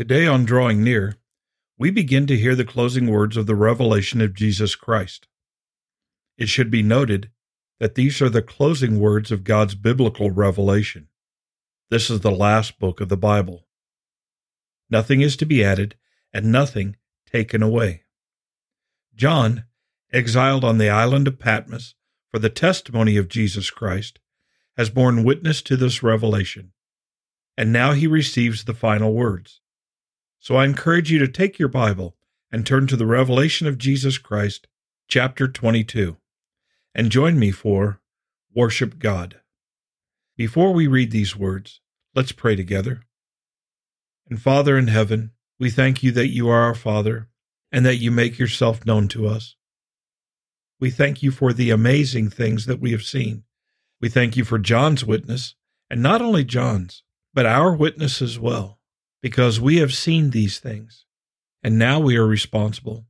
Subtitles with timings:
[0.00, 1.18] Today, on Drawing Near,
[1.76, 5.28] we begin to hear the closing words of the revelation of Jesus Christ.
[6.38, 7.30] It should be noted
[7.80, 11.08] that these are the closing words of God's biblical revelation.
[11.90, 13.66] This is the last book of the Bible.
[14.88, 15.96] Nothing is to be added
[16.32, 16.96] and nothing
[17.30, 18.04] taken away.
[19.14, 19.64] John,
[20.14, 21.94] exiled on the island of Patmos
[22.30, 24.18] for the testimony of Jesus Christ,
[24.78, 26.72] has borne witness to this revelation,
[27.54, 29.60] and now he receives the final words.
[30.42, 32.16] So I encourage you to take your Bible
[32.50, 34.66] and turn to the revelation of Jesus Christ,
[35.06, 36.16] chapter 22,
[36.94, 38.00] and join me for
[38.54, 39.42] Worship God.
[40.38, 41.82] Before we read these words,
[42.14, 43.02] let's pray together.
[44.30, 47.28] And Father in heaven, we thank you that you are our Father
[47.70, 49.56] and that you make yourself known to us.
[50.80, 53.44] We thank you for the amazing things that we have seen.
[54.00, 55.54] We thank you for John's witness,
[55.90, 57.02] and not only John's,
[57.34, 58.79] but our witness as well
[59.22, 61.04] because we have seen these things.
[61.62, 63.06] And now we are responsible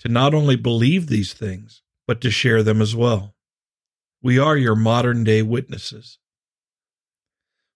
[0.00, 3.34] to not only believe these things, but to share them as well.
[4.20, 6.18] We are your modern day witnesses.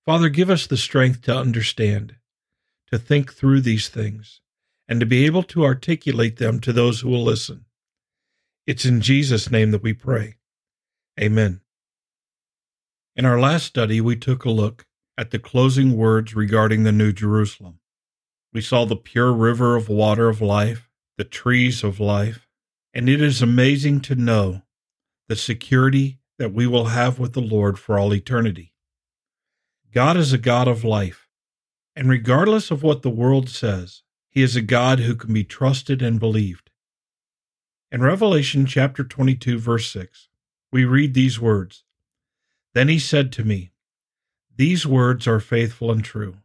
[0.05, 2.17] Father, give us the strength to understand,
[2.91, 4.41] to think through these things,
[4.89, 7.65] and to be able to articulate them to those who will listen.
[8.67, 10.37] It's in Jesus' name that we pray.
[11.21, 11.61] Amen.
[13.15, 14.87] In our last study, we took a look
[15.19, 17.81] at the closing words regarding the New Jerusalem.
[18.53, 22.47] We saw the pure river of water of life, the trees of life,
[22.93, 24.63] and it is amazing to know
[25.29, 28.75] the security that we will have with the Lord for all eternity.
[29.93, 31.29] God is a God of life,
[31.95, 36.03] and regardless of what the world says, He is a God who can be trusted
[36.03, 36.71] and believed.
[37.91, 40.29] In Revelation chapter 22, verse 6,
[40.73, 41.85] we read these words
[42.75, 43.71] Then he said to me,
[44.57, 46.37] these words are faithful and true.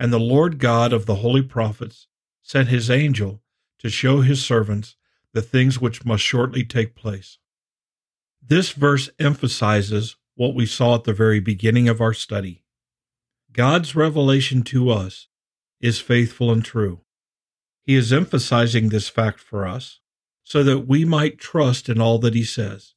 [0.00, 2.06] And the Lord God of the holy prophets
[2.42, 3.42] sent his angel
[3.78, 4.96] to show his servants
[5.32, 7.38] the things which must shortly take place.
[8.42, 12.62] This verse emphasizes what we saw at the very beginning of our study.
[13.52, 15.28] God's revelation to us
[15.80, 17.00] is faithful and true.
[17.82, 20.00] He is emphasizing this fact for us
[20.44, 22.94] so that we might trust in all that he says.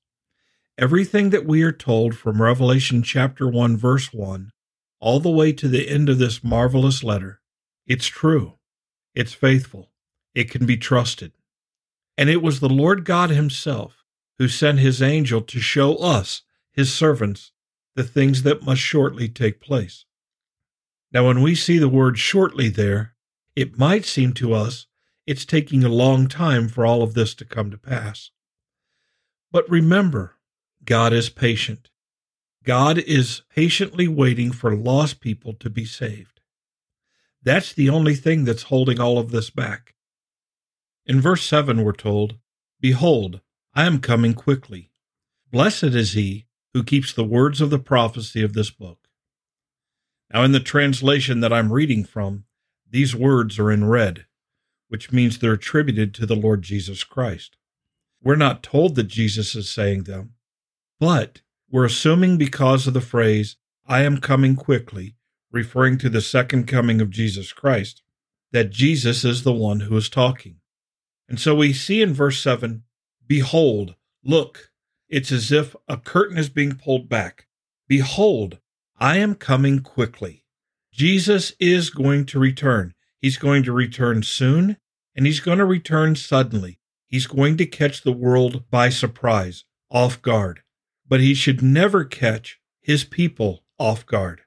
[0.80, 4.54] Everything that we are told from Revelation chapter 1 verse 1
[5.02, 7.42] all the way to the end of this marvelous letter,
[7.86, 8.54] it's true.
[9.14, 9.92] It's faithful.
[10.34, 11.34] It can be trusted.
[12.18, 14.06] And it was the Lord God himself
[14.38, 17.52] who sent his angel to show us, his servants,
[17.96, 20.06] the things that must shortly take place.
[21.12, 23.16] Now, when we see the word shortly there,
[23.54, 24.88] it might seem to us
[25.28, 28.32] it's taking a long time for all of this to come to pass.
[29.52, 30.38] But remember,
[30.90, 31.92] God is patient.
[32.64, 36.42] God is patiently waiting for lost people to be saved.
[37.44, 39.94] That's the only thing that's holding all of this back.
[41.06, 42.40] In verse 7, we're told,
[42.82, 43.42] Behold,
[43.76, 44.90] I am coming quickly.
[45.52, 49.10] Blessed is he who keeps the words of the prophecy of this book.
[50.34, 52.46] Now, in the translation that I'm reading from,
[52.90, 54.26] these words are in red,
[54.88, 57.58] which means they're attributed to the Lord Jesus Christ.
[58.24, 60.34] We're not told that Jesus is saying them,
[61.00, 63.56] but we're assuming because of the phrase,
[63.88, 65.16] I am coming quickly,
[65.52, 68.02] referring to the second coming of Jesus Christ,
[68.52, 70.58] that Jesus is the one who is talking.
[71.28, 72.84] And so we see in verse 7
[73.28, 74.72] Behold, look,
[75.08, 77.46] it's as if a curtain is being pulled back.
[77.88, 78.58] Behold,
[78.98, 80.44] I am coming quickly.
[80.92, 82.94] Jesus is going to return.
[83.20, 84.78] He's going to return soon,
[85.16, 86.80] and he's going to return suddenly.
[87.08, 90.64] He's going to catch the world by surprise, off guard
[91.10, 94.42] but he should never catch his people off guard.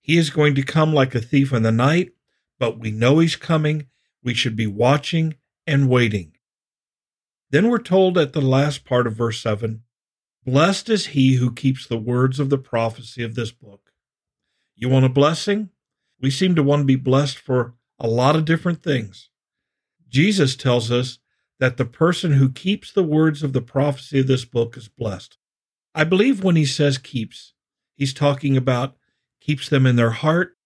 [0.00, 2.12] He is going to come like a thief in the night,
[2.58, 3.86] but we know he's coming.
[4.22, 5.34] We should be watching
[5.66, 6.32] and waiting.
[7.50, 9.82] Then we're told at the last part of verse 7
[10.44, 13.92] Blessed is he who keeps the words of the prophecy of this book.
[14.74, 15.70] You want a blessing?
[16.20, 19.28] We seem to want to be blessed for a lot of different things.
[20.08, 21.18] Jesus tells us
[21.58, 25.36] that the person who keeps the words of the prophecy of this book is blessed.
[25.98, 27.54] I believe when he says keeps,
[27.96, 28.94] he's talking about
[29.40, 30.56] keeps them in their heart,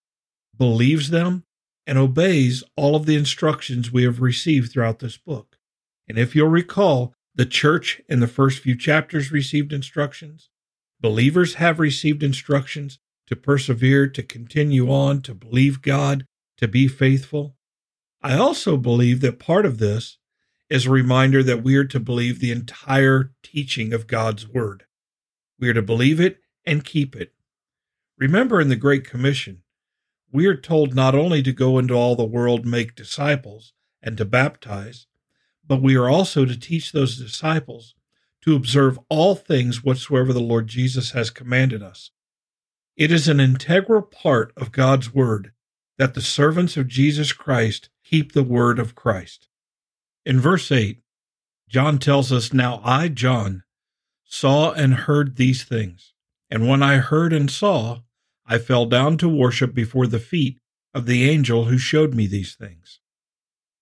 [0.59, 1.45] believes them,
[1.87, 5.57] and obeys all of the instructions we have received throughout this book.
[6.07, 10.51] And if you'll recall, the church in the first few chapters received instructions.
[11.01, 16.27] Believers have received instructions to persevere, to continue on, to believe God,
[16.59, 17.57] to be faithful.
[18.21, 20.19] I also believe that part of this
[20.69, 24.85] is a reminder that we are to believe the entire teaching of God's Word.
[25.63, 27.35] We are to believe it and keep it.
[28.19, 29.63] Remember in the Great Commission,
[30.33, 33.73] we are told not only to go into all the world, make disciples,
[34.03, 35.07] and to baptize,
[35.65, 37.95] but we are also to teach those disciples
[38.41, 42.11] to observe all things whatsoever the Lord Jesus has commanded us.
[42.97, 45.53] It is an integral part of God's Word
[45.97, 49.47] that the servants of Jesus Christ keep the Word of Christ.
[50.27, 50.99] In verse 8,
[51.69, 53.63] John tells us, Now I, John,
[54.33, 56.15] saw and heard these things.
[56.51, 58.01] And when I heard and saw,
[58.47, 60.59] I fell down to worship before the feet
[60.95, 63.01] of the angel who showed me these things.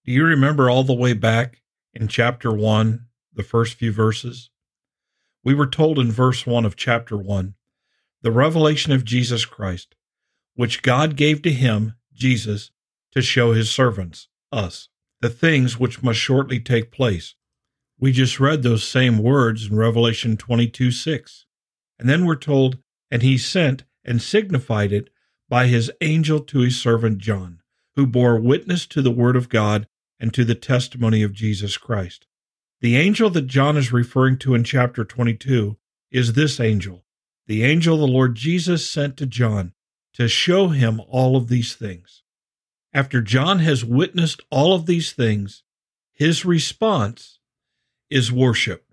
[0.05, 1.63] Do you remember all the way back
[1.95, 4.51] in chapter 1, the first few verses?
[5.45, 7.55] We were told in verse 1 of chapter 1
[8.23, 9.95] the revelation of Jesus Christ,
[10.57, 12.73] which God gave to him, Jesus,
[13.13, 14.89] to show his servants, us,
[15.21, 17.37] the things which must shortly take place.
[18.01, 21.45] We just read those same words in Revelation 22 6.
[21.99, 22.79] And then we're told,
[23.11, 25.11] and he sent and signified it
[25.51, 27.61] by his angel to his servant John,
[27.97, 29.87] who bore witness to the word of God
[30.19, 32.27] and to the testimony of Jesus Christ.
[32.81, 35.77] The angel that John is referring to in chapter 22
[36.11, 37.05] is this angel,
[37.47, 39.75] the angel the Lord Jesus sent to John
[40.15, 42.23] to show him all of these things.
[42.95, 45.65] After John has witnessed all of these things,
[46.13, 47.40] his response
[48.11, 48.85] is worship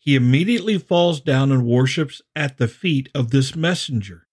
[0.00, 4.26] he immediately falls down and worships at the feet of this messenger.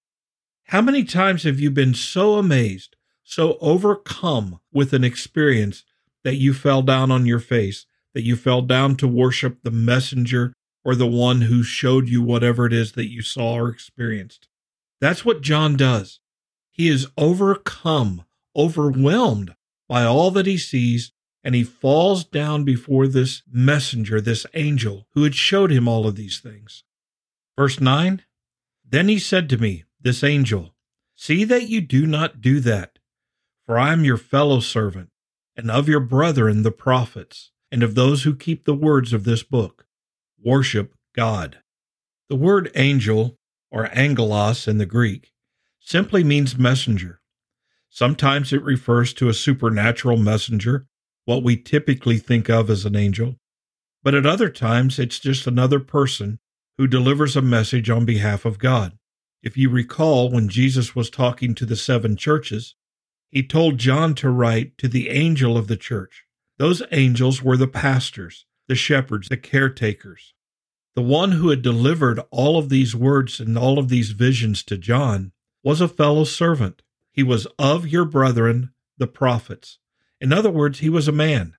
[0.67, 5.83] How many times have you been so amazed, so overcome with an experience
[6.23, 10.53] that you fell down on your face, that you fell down to worship the messenger
[10.85, 14.47] or the one who showed you whatever it is that you saw or experienced?
[15.01, 16.21] That's what John does.
[16.71, 18.23] He is overcome,
[18.55, 19.53] overwhelmed
[19.89, 21.11] by all that he sees
[21.47, 26.17] and he falls down before this messenger, this angel, who had showed him all of
[26.17, 26.83] these things.
[27.57, 28.21] Verse 9
[28.83, 30.75] Then he said to me, This angel,
[31.15, 32.99] see that you do not do that,
[33.65, 35.09] for I am your fellow servant,
[35.55, 39.43] and of your brethren the prophets, and of those who keep the words of this
[39.43, 39.85] book.
[40.43, 41.59] Worship God.
[42.27, 43.37] The word angel,
[43.71, 45.31] or angelos in the Greek,
[45.79, 47.21] simply means messenger.
[47.89, 50.87] Sometimes it refers to a supernatural messenger
[51.27, 53.35] what we typically think of as an angel,
[54.01, 56.39] but at other times it's just another person
[56.77, 58.97] who delivers a message on behalf of God.
[59.43, 62.75] If you recall, when Jesus was talking to the seven churches,
[63.29, 66.23] he told John to write to the angel of the church.
[66.59, 70.33] Those angels were the pastors, the shepherds, the caretakers.
[70.95, 74.77] The one who had delivered all of these words and all of these visions to
[74.77, 76.83] John was a fellow servant.
[77.11, 79.77] He was of your brethren, the prophets.
[80.19, 81.55] In other words, he was a man.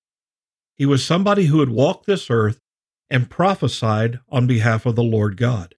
[0.77, 2.61] He was somebody who had walked this earth
[3.11, 5.75] and prophesied on behalf of the Lord God.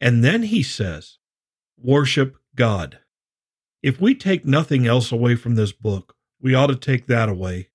[0.00, 1.18] And then he says,
[1.78, 2.98] Worship God.
[3.82, 7.70] If we take nothing else away from this book, we ought to take that away.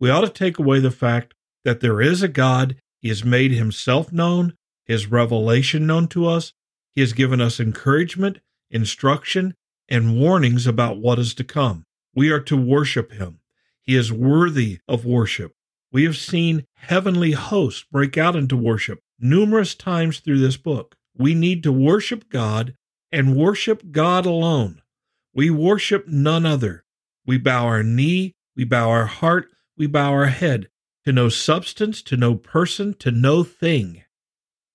[0.00, 1.34] We ought to take away the fact
[1.64, 2.76] that there is a God.
[3.00, 4.54] He has made himself known,
[4.84, 6.52] his revelation known to us.
[6.92, 8.38] He has given us encouragement,
[8.70, 9.54] instruction,
[9.88, 11.84] and warnings about what is to come.
[12.14, 13.40] We are to worship him.
[13.82, 15.52] He is worthy of worship.
[15.90, 20.96] We have seen heavenly hosts break out into worship numerous times through this book.
[21.16, 22.74] We need to worship God
[23.10, 24.82] and worship God alone.
[25.34, 26.84] We worship none other.
[27.26, 30.68] We bow our knee, we bow our heart, we bow our head
[31.04, 34.02] to no substance, to no person, to no thing.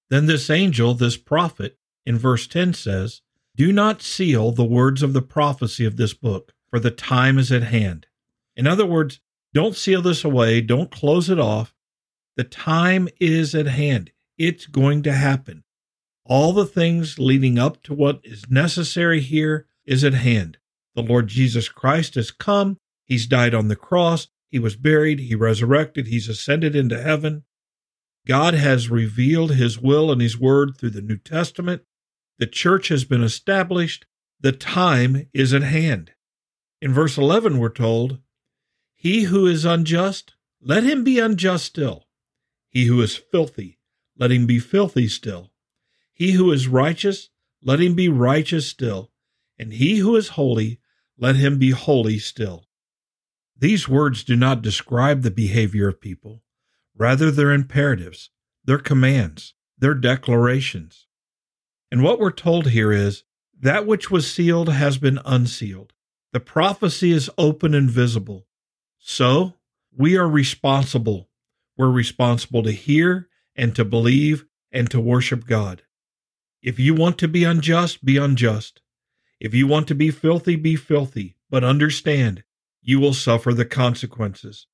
[0.09, 3.21] Then this angel, this prophet, in verse 10 says,
[3.55, 7.51] Do not seal the words of the prophecy of this book, for the time is
[7.51, 8.07] at hand.
[8.57, 9.21] In other words,
[9.53, 11.73] don't seal this away, don't close it off.
[12.35, 14.11] The time is at hand.
[14.37, 15.63] It's going to happen.
[16.25, 20.57] All the things leading up to what is necessary here is at hand.
[20.95, 22.77] The Lord Jesus Christ has come.
[23.05, 24.27] He's died on the cross.
[24.51, 25.19] He was buried.
[25.19, 26.07] He resurrected.
[26.07, 27.43] He's ascended into heaven.
[28.27, 31.83] God has revealed his will and his word through the New Testament.
[32.39, 34.05] The church has been established.
[34.41, 36.11] The time is at hand.
[36.81, 38.19] In verse 11, we're told,
[38.99, 42.07] he who is unjust, let him be unjust still.
[42.67, 43.77] He who is filthy,
[44.17, 45.51] let him be filthy still.
[46.13, 47.29] He who is righteous,
[47.61, 49.11] let him be righteous still.
[49.59, 50.79] And he who is holy,
[51.15, 52.65] let him be holy still.
[53.55, 56.41] These words do not describe the behavior of people.
[56.95, 58.31] Rather, they're imperatives,
[58.65, 61.05] they're commands, they're declarations.
[61.91, 63.23] And what we're told here is
[63.59, 65.93] that which was sealed has been unsealed.
[66.33, 68.46] The prophecy is open and visible.
[69.09, 69.53] So
[69.97, 71.29] we are responsible.
[71.77, 75.83] We're responsible to hear and to believe and to worship God.
[76.61, 78.81] If you want to be unjust, be unjust.
[79.39, 81.37] If you want to be filthy, be filthy.
[81.49, 82.43] but understand
[82.81, 84.67] you will suffer the consequences.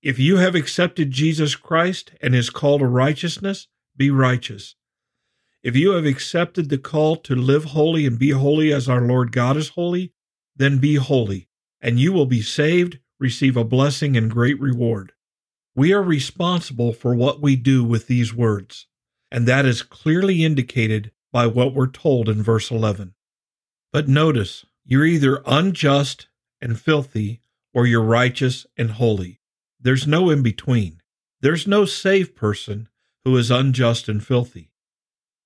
[0.00, 4.74] If you have accepted Jesus Christ and his call to righteousness, be righteous.
[5.62, 9.32] If you have accepted the call to live holy and be holy as our Lord
[9.32, 10.14] God is holy,
[10.56, 11.50] then be holy,
[11.82, 15.12] and you will be saved, receive a blessing and great reward.
[15.74, 18.86] We are responsible for what we do with these words,
[19.30, 23.14] and that is clearly indicated by what we're told in verse 11.
[23.92, 26.28] But notice, you're either unjust
[26.60, 27.40] and filthy,
[27.74, 29.40] or you're righteous and holy.
[29.78, 31.02] There's no in between.
[31.40, 32.88] There's no saved person
[33.24, 34.70] who is unjust and filthy,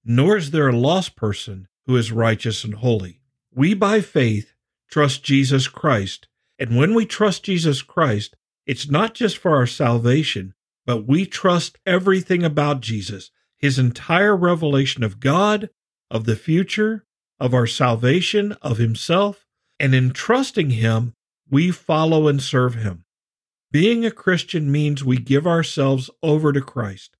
[0.04, 3.20] nor is there a lost person who is righteous and holy.
[3.52, 4.54] We, by faith,
[4.88, 6.28] trust Jesus Christ,
[6.60, 8.36] and when we trust Jesus Christ,
[8.66, 10.52] it's not just for our salvation,
[10.84, 15.70] but we trust everything about Jesus, his entire revelation of God,
[16.10, 17.06] of the future,
[17.40, 19.46] of our salvation, of himself,
[19.78, 21.14] and in trusting him,
[21.48, 23.04] we follow and serve him.
[23.72, 27.16] Being a Christian means we give ourselves over to Christ.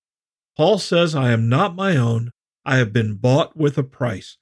[0.55, 2.33] Paul says, I am not my own,
[2.67, 4.37] I have been bought with a price.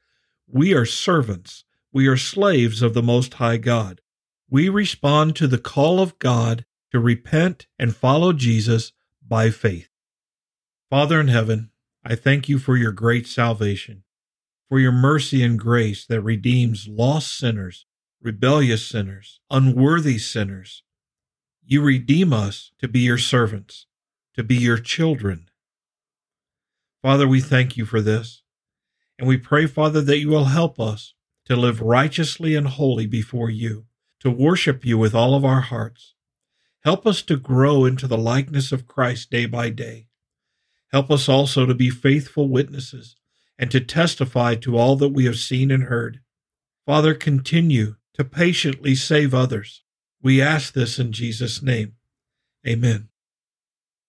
[0.48, 1.62] We are servants,
[1.92, 4.00] we are slaves of the Most High God.
[4.50, 8.92] We respond to the call of God to repent and follow Jesus
[9.26, 9.88] by faith.
[10.88, 11.70] Father in heaven,
[12.02, 14.04] I thank you for your great salvation,
[14.68, 17.84] for your mercy and grace that redeems lost sinners,
[18.22, 20.82] rebellious sinners, unworthy sinners.
[21.62, 23.84] You redeem us to be your servants,
[24.34, 25.50] to be your children.
[27.02, 28.42] Father, we thank you for this.
[29.18, 31.12] And we pray, Father, that you will help us
[31.44, 33.87] to live righteously and holy before you,
[34.20, 36.14] to worship you with all of our hearts.
[36.84, 40.06] Help us to grow into the likeness of Christ day by day.
[40.92, 43.16] Help us also to be faithful witnesses
[43.58, 46.20] and to testify to all that we have seen and heard.
[46.86, 49.82] Father, continue to patiently save others
[50.20, 51.94] we ask this in Jesus' name.
[52.66, 53.08] Amen.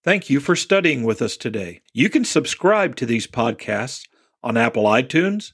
[0.02, 1.82] Thank you for studying with us today.
[1.92, 4.08] You can subscribe to these podcasts
[4.42, 5.52] on Apple iTunes,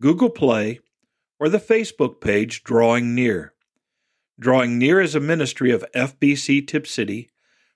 [0.00, 0.80] Google Play,
[1.38, 3.52] or the Facebook page Drawing Near.
[4.40, 7.28] Drawing Near is a ministry of FBC Tipp City,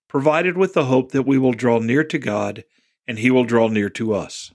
[0.06, 2.64] provided with the hope that we will draw near to God
[3.08, 4.52] and He will draw near to us.